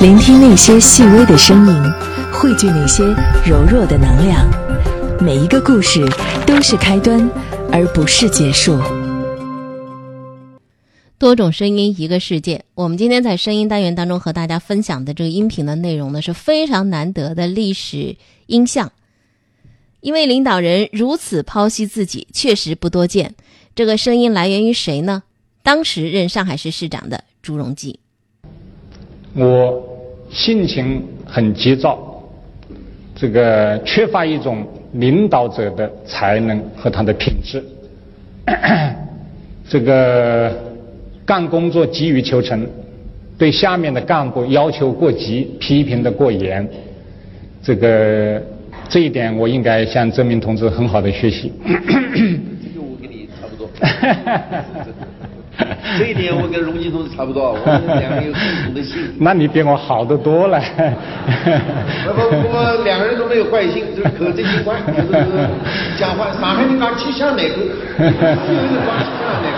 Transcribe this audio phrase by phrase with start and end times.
[0.00, 1.92] 聆听那些细微的声音，
[2.32, 3.04] 汇聚那些
[3.46, 4.50] 柔弱的能量。
[5.20, 6.02] 每一个故事
[6.46, 7.30] 都是开端，
[7.70, 8.80] 而不是结束。
[11.18, 12.64] 多种声音，一个世界。
[12.74, 18.90] 我们今天在声音单元当中和大家分享的这个音频的内容呢，是非常难得的历史音像。
[20.00, 23.34] 一位领导人如此剖析自己，确实不多见。
[23.74, 25.24] 这个声音来源于谁呢？
[25.62, 28.00] 当时任上海市市长的朱镕基。
[29.34, 29.89] 我
[30.30, 31.98] 性情很急躁，
[33.16, 37.62] 这个缺乏一种领导者的才能和他的品质，
[39.68, 40.52] 这个
[41.24, 42.66] 干工作急于求成，
[43.36, 46.68] 对下面的干部要求过急，批评的过严，
[47.62, 48.42] 这个
[48.88, 51.52] 这一点我应该向周明同志很好的学习。
[51.66, 53.68] 这个我跟你差不多。
[55.98, 58.96] 这一点我跟荣基同志差不多，我们两个有共同的性。
[59.18, 60.60] 那你比我好得多了。
[62.04, 65.12] 不不，我两个人都没有坏心，就是口这一关，就是
[65.98, 66.32] 讲话。
[66.32, 69.56] 上海人讲气象那个，有人讲气象那个。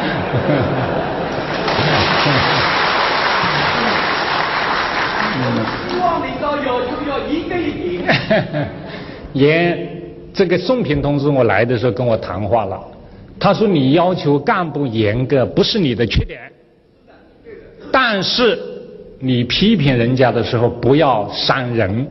[5.88, 8.02] 希望领导要求要一个一点。
[9.34, 9.88] 严，
[10.34, 12.78] 这个宋平同志，我来的时候跟我谈话了。
[13.42, 16.40] 他说：“你要求干部严格不是你的缺点，
[17.90, 18.56] 但是
[19.18, 22.06] 你批评人家的时候不要伤人，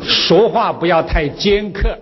[0.00, 1.98] 说话不要太尖刻，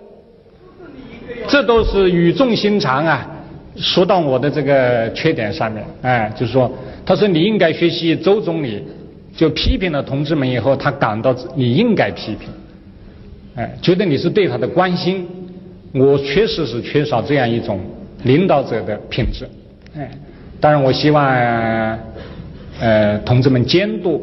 [1.47, 3.27] 这都是语重心长啊。
[3.75, 6.71] 说到我的这个缺点上面，哎，就是说，
[7.03, 8.83] 他说你应该学习周总理，
[9.35, 12.49] 就批评了同志们以后，他感到你应该批评，
[13.55, 15.27] 哎，觉得你是对他的关心。”
[15.93, 17.79] 我确实是缺少这样一种
[18.23, 19.47] 领导者的品质，
[19.97, 20.09] 哎，
[20.59, 21.25] 当然我希望，
[22.79, 24.21] 呃，同志们监督，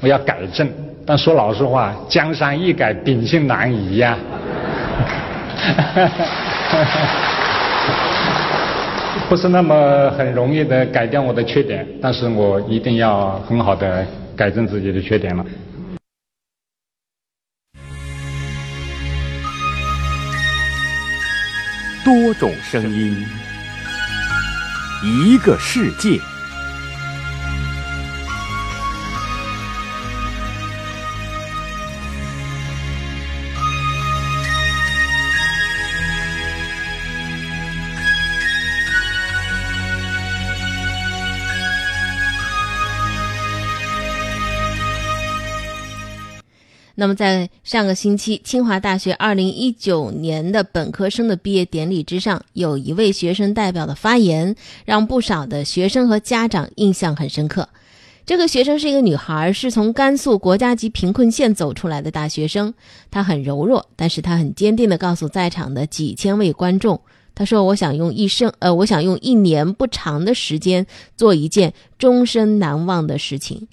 [0.00, 0.68] 我要改正。
[1.06, 4.16] 但说老实话，江山易改，秉性难移呀，
[9.28, 14.04] 不是那么很容易的改掉我的缺点，但是我一定要很好的
[14.36, 15.44] 改正自己的缺点了。
[22.04, 23.26] 多种声音，
[25.02, 26.20] 一个世界。
[47.00, 57.66] 那么，在上个星期，清华大学二零一九年的本科生的毕业典礼之上，有一位学生代表的发言，让不少的学生和家长印象很深刻。
[58.26, 62.74] 这个学生是一个女孩，是从甘肃国家级贫困县走出来的大学生。
[63.10, 67.00] 她很柔弱，但是她很坚定地告诉在场的几千位观众
[67.34, 70.86] ：“她说，我想用一生，呃，我想用一年不长的时间，
[71.16, 73.68] 做一件终身难忘的事情。”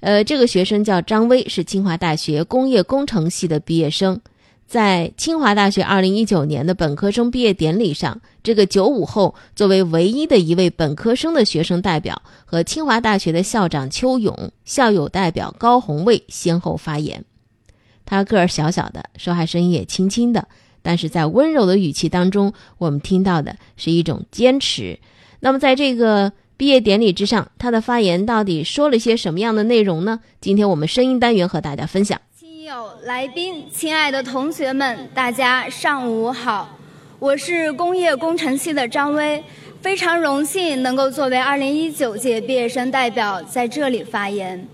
[0.00, 4.20] 呃，这个学生叫张威，是清华大学工业工程系的毕业生。
[4.66, 17.24] 在清华大学2019年的本科生毕业典礼上，这个九五后作为唯一的一位本科生的学生代表，和清华大学的校长邱勇、校友代表高红卫先后发言。
[18.04, 20.46] 他个儿小小的，说话声音也轻轻的，
[20.82, 24.98] 但是在温柔的语气当中，我们听到的是一种坚持。
[25.40, 26.32] 那么，在这个。
[26.58, 30.18] 毕业典礼之上，他的发言到底说了些什么样的内容呢？
[30.40, 32.20] 今天我们声音单元和大家分享。
[32.36, 36.76] 亲友、来宾、亲爱的同学们，大家上午好，
[37.20, 39.40] 我是工业工程系的张威，
[39.80, 44.66] 非常荣幸能够作为2019届毕业生代表在这里发言。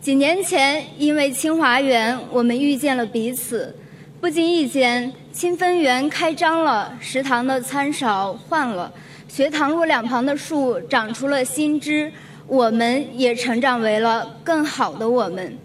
[0.00, 3.74] 几年前，因为清华园，我们遇见了彼此，
[4.18, 8.90] 不经意间，清芬园开张了，食堂的餐勺换了。
[9.28, 12.10] 学堂路两旁的树长出了新枝，
[12.46, 15.56] 我们也成长为了更好的我们。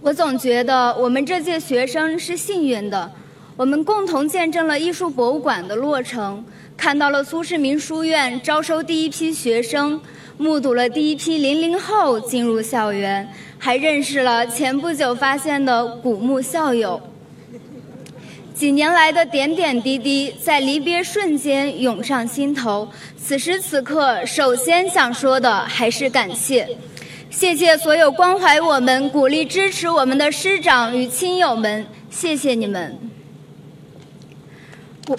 [0.00, 3.10] 我总觉得我们这届学生是幸运的，
[3.56, 6.44] 我们共同见证了艺术博物馆的落成，
[6.76, 9.98] 看到了苏世民书院招收第一批学生，
[10.36, 13.26] 目睹了第一批零零后进入校园，
[13.58, 17.00] 还认识了前不久发现的古墓校友。
[18.54, 22.88] 几年来的点点滴滴，在离别瞬间涌上心头。
[23.16, 26.68] 此时此刻，首先想说的还是感谢，
[27.28, 32.96] 谢谢所有关怀我们、鼓励支持我们的师长与亲友们，谢谢你们。
[35.08, 35.16] 我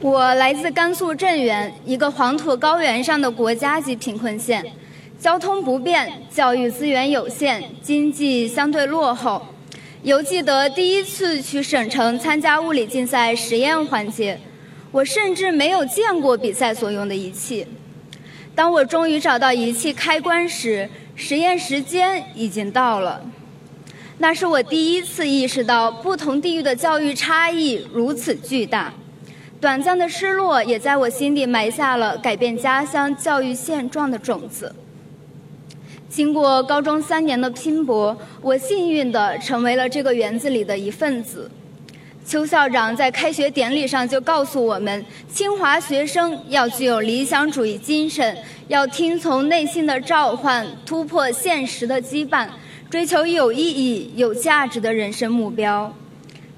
[0.00, 4.64] 我来自甘肃镇远，一个黄土高原上的国家级贫困县，
[5.18, 9.42] 交通不便，教育资源有限，经济相对落后。
[10.04, 14.38] 犹记得第一次去省城参加物理竞赛实验环节，
[14.92, 17.66] 我甚至没有见过比赛所用的仪器。
[18.54, 23.20] 当我终于找到仪器开关时，实验时间已经到了。
[24.18, 28.94] 那是我第一次意识到不同地域的教育差异如此巨大，
[29.60, 34.72] 短暂的失落也在我心底埋下了改变家乡教育现状的种子。
[36.08, 41.50] 经过高中三年的拼搏，我幸运地成为了这个园子里的一份子。
[42.24, 48.36] 邱校长在开学典礼上就告诉我们：清华学生要具有理想主义精神，
[48.68, 52.48] 要听从内心的召唤，突破现实的羁绊，
[52.90, 55.94] 追求有意义、有价值的人生目标。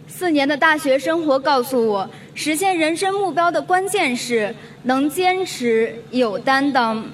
[0.08, 4.53] 四年的大学生活告诉我，实现人生目标的关键是
[4.85, 7.05] 能坚持、有担当。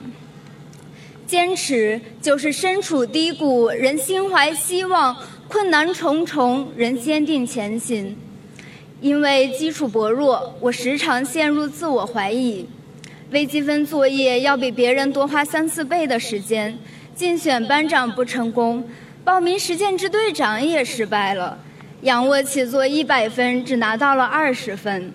[1.27, 5.17] 坚持就是身处低谷仍心怀希望，
[5.49, 8.17] 困难重重仍坚定前行。
[9.01, 12.67] 因为基础薄弱，我时常陷入自我怀疑。
[13.33, 16.79] 微积分作业要比别人多花三四倍的时间，
[17.15, 18.89] 竞选班长不成功，
[19.25, 21.59] 报名实践支队长也失败了。
[22.03, 25.13] 仰卧起坐一百分，只拿到了二十分。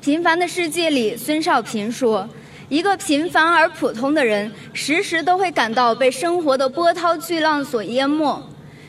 [0.00, 2.28] 平凡的世界里，孙少平说
[2.70, 8.42] ：“一个平凡而普通的人，时时都会感到被生活的波涛巨浪所淹没。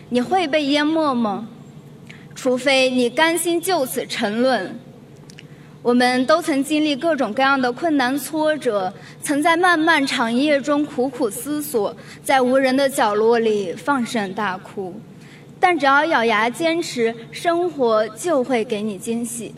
[0.08, 1.50] 你会被淹没吗？”
[2.34, 4.80] 除非你甘心就此沉沦，
[5.84, 8.92] 我们都曾经历各种各样的困难挫折，
[9.22, 15.00] 曾在漫漫长夜中苦苦思索，在无人的角落里放声大哭。
[15.60, 19.54] 但只要咬牙坚持，生活就会给你惊喜。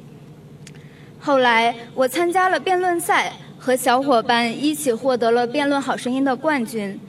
[1.20, 3.32] 后来，我参加了辩论赛，
[3.66, 7.00] 和小伙伴一起获得了辩论好声音的冠军。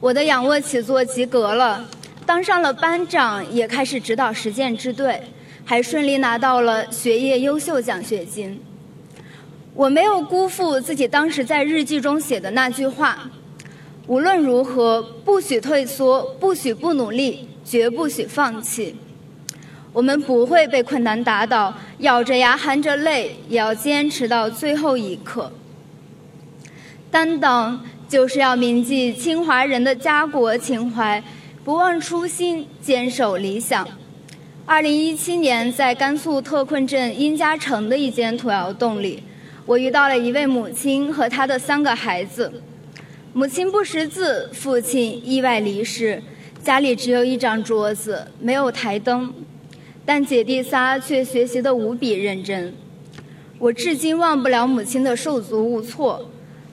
[0.00, 1.88] 我的仰卧起坐及格了。
[2.26, 5.22] 当上了班长，也开始指导实践支队，
[5.64, 8.60] 还顺利拿到了学业优秀奖学金。
[9.72, 13.30] 我没有辜负自己当时在日记中写的那句话：
[14.08, 18.96] 无论如何，不许退缩，不许不努力，绝不许放弃。
[19.92, 25.52] 我们不会被困难打倒，咬着牙，含着泪，也要坚持到最后一刻。
[27.10, 31.22] 担当就是要铭记清华人的家国情怀。
[31.62, 33.86] 不忘初心，坚守理想。
[34.64, 39.22] 二零一七年，在甘肃特困镇殷家城的一间土窑洞里，
[39.66, 42.50] 我遇到了一位母亲和她的三个孩子。
[43.32, 46.22] 母亲不识字，父亲意外离世，
[46.62, 49.32] 家里只有一张桌子，没有台灯，
[50.04, 52.72] 但姐弟仨却学习得无比认真。
[53.58, 56.30] 我至今忘不了母亲的手足无措，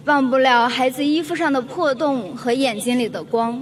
[0.08, 3.62] 忘不了孩子衣服上的破洞和眼睛里的光。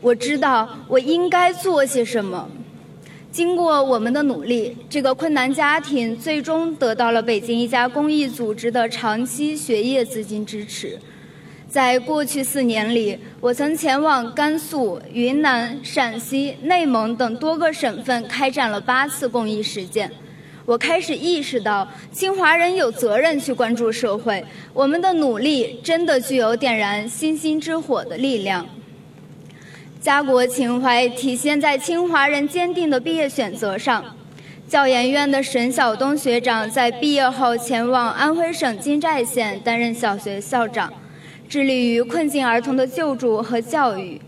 [0.00, 2.50] 我知道我应该做些什么。
[3.30, 10.98] 经过我们的努力，这个困难家庭最终得到了北京一家公益组织的长期学业资金支持。
[11.68, 20.10] 在过去四年里，我曾前往甘肃、云南、陕西、内蒙等多个省份开展了八次公益实践。
[20.66, 28.66] 我开始意识到，清华人有责任去关注社会，我们的努力真的具有点燃星星之火的力量。
[30.00, 34.02] 家国情怀体现在清华人坚定的毕业选择上。
[34.66, 40.90] 教研院的沈晓东学长在毕业后前往安徽省金寨县担任小学校长，
[41.46, 44.18] 致力于困境儿童的救助和教育。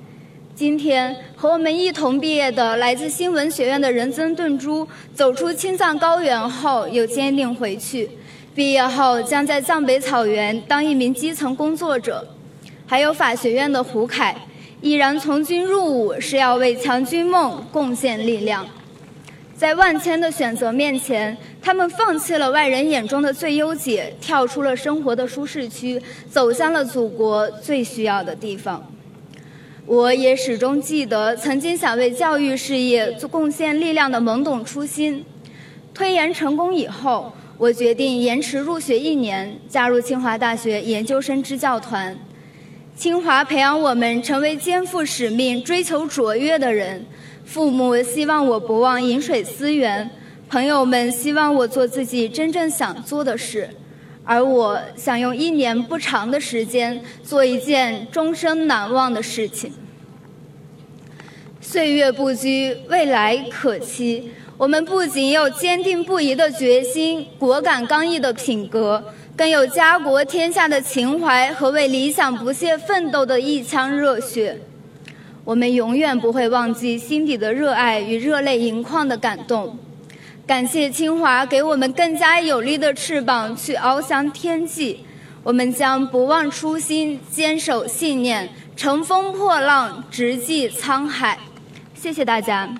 [0.56, 8.08] 今天和我们一同毕业的来自新闻学院的仁增顿珠，走出青藏高原后又坚定回去，
[8.54, 12.26] 毕业后将在藏北草原当一名基层工作者。
[12.86, 14.34] 还有法学院的胡凯。
[14.80, 18.66] 毅然从军入伍，是要为强军梦贡献力量。
[19.54, 28.82] 在万千的选择面前，他们放弃了外人眼中的最优解，跳出了生活的舒适区，走向了祖国最需要的地方。
[29.86, 35.24] 我也始终记得曾经想为教育事业做贡献力量的懵懂初心。
[35.94, 42.18] 推研成功以后，我决定延迟入学一年，加入清华大学研究生支教团。
[42.96, 47.06] 清华培养我们成为肩负使命、追求卓越的人。
[47.44, 50.10] 父母希望我不忘饮水思源，
[50.48, 53.70] 朋友们希望我做自己真正想做的事，
[54.26, 59.72] 而我想用一年不长的时间做一件终生难忘的事情。
[61.60, 64.32] 岁月不居，未来可期。
[64.58, 69.02] 我们不仅有坚定不移的决心、果敢刚毅的品格，
[69.36, 74.58] 更有家国天下的情怀和为理想不懈奋斗的一腔热血。
[75.44, 79.78] 我们永远不会忘记心底的热爱与热泪盈眶的感动。
[80.46, 85.04] 感谢清华给我们更加有力的翅膀去翱翔天际。
[85.42, 91.38] 我们将不忘初心，坚守信念，乘风破浪，直击沧海。
[91.94, 92.72] 谢谢大家。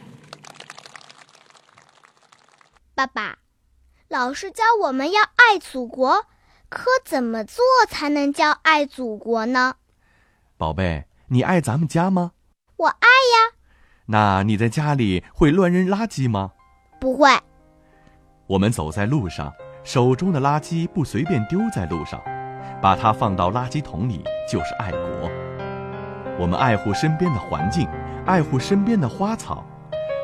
[2.94, 3.38] 爸爸，
[4.08, 6.26] 老师教我们要爱祖国，
[6.68, 9.75] 可怎么做才能叫爱祖国呢？
[10.56, 12.30] 宝贝，你爱咱们家吗？
[12.76, 13.56] 我爱呀。
[14.06, 16.52] 那你在家里会乱扔垃圾吗？
[17.00, 17.28] 不会。
[18.48, 22.20] 我们走在路上，手中的垃圾不随便丢在路上，
[22.80, 25.28] 把它放到垃圾桶里就是爱国。
[26.38, 27.88] 我们爱护身边的环境，
[28.24, 29.64] 爱护身边的花草，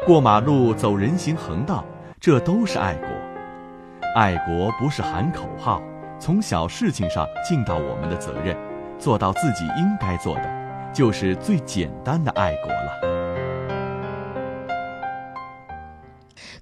[0.06, 1.84] 过马路走人行横道。
[2.20, 3.08] 这都是爱国，
[4.14, 5.82] 爱国不是喊口号，
[6.20, 8.56] 从小事情上尽到我们的责任，
[9.00, 13.21] 做到自己应该做的，就是最简单的爱国了。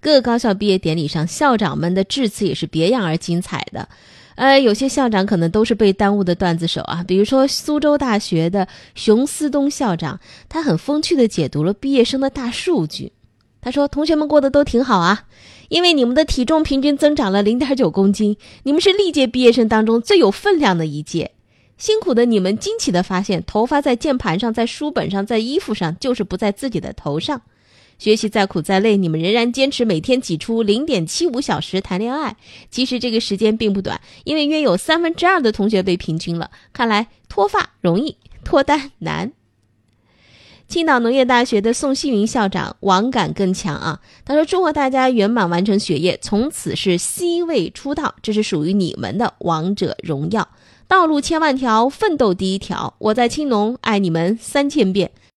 [0.00, 3.88] 各高校毕业典礼上，校长们的致辞也是别样而精彩的。
[4.36, 13.12] 呃，有些校长可能都是被耽误的段子手啊，比如说苏州大学的熊思东校长，他很风趣的解读了毕业生的大数据。
[13.60, 15.24] 他说：“同学们过得都挺好啊，
[15.68, 21.32] 因为你们的体重平均增长了零点九公斤，你们是历届毕业生当中最有分量的一届。
[21.76, 27.42] 辛苦的你们惊奇的发现，头发在键盘上，在书本上，在衣服上，就是不在自己的头上。
[28.00, 32.34] 学习再苦再累，你们仍然坚持每天挤出零点七五小时谈恋爱。
[32.70, 36.50] 其实这个时间并不短，因为约有三分之二的同学被平均了。
[36.72, 39.32] 看来脱发容易，脱单难。”
[40.66, 44.00] 青岛农业大学的宋希云校长网感更强啊！
[44.24, 50.48] 他说：“祝贺大家圆满完成学业，从此是 C 位出道，这是属于你们的王者荣耀。
[50.88, 52.94] 道路千万条，奋斗第一条。
[52.98, 55.10] 我在青农爱你们三千遍。”